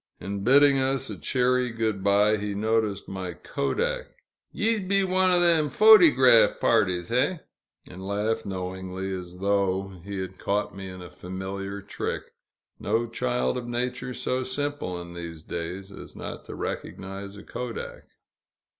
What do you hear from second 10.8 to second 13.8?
in a familiar trick. No child of